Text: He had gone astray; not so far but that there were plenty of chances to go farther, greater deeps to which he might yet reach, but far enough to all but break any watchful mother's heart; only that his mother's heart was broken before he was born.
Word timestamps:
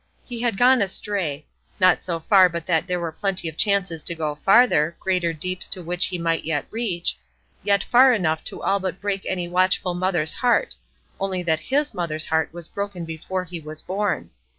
He 0.25 0.41
had 0.41 0.57
gone 0.57 0.81
astray; 0.81 1.45
not 1.79 2.03
so 2.03 2.19
far 2.19 2.49
but 2.49 2.65
that 2.65 2.87
there 2.87 2.99
were 2.99 3.11
plenty 3.11 3.47
of 3.47 3.55
chances 3.55 4.01
to 4.01 4.15
go 4.15 4.33
farther, 4.33 4.97
greater 4.99 5.31
deeps 5.31 5.67
to 5.67 5.83
which 5.83 6.07
he 6.07 6.17
might 6.17 6.43
yet 6.43 6.65
reach, 6.71 7.19
but 7.63 7.83
far 7.83 8.11
enough 8.11 8.43
to 8.45 8.63
all 8.63 8.79
but 8.79 8.99
break 8.99 9.27
any 9.27 9.47
watchful 9.47 9.93
mother's 9.93 10.33
heart; 10.33 10.75
only 11.19 11.43
that 11.43 11.59
his 11.59 11.93
mother's 11.93 12.25
heart 12.25 12.51
was 12.51 12.67
broken 12.67 13.05
before 13.05 13.43
he 13.43 13.59
was 13.59 13.83
born. 13.83 14.31